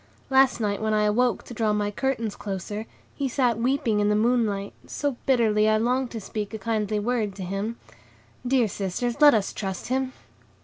Last 0.31 0.59
night 0.59 0.81
when 0.81 0.95
I 0.95 1.03
awoke 1.03 1.43
to 1.43 1.53
draw 1.53 1.73
my 1.73 1.91
curtains 1.91 2.35
closer, 2.35 2.87
he 3.13 3.29
sat 3.29 3.59
weeping 3.59 3.99
in 3.99 4.09
the 4.09 4.15
moonlight, 4.15 4.73
so 4.87 5.15
bitterly, 5.27 5.69
I 5.69 5.77
longed 5.77 6.09
to 6.09 6.19
speak 6.19 6.55
a 6.55 6.57
kindly 6.57 6.97
word 6.97 7.35
to 7.35 7.43
him. 7.43 7.75
Dear 8.47 8.67
sisters, 8.67 9.21
let 9.21 9.35
us 9.35 9.53
trust 9.53 9.89
him." 9.89 10.13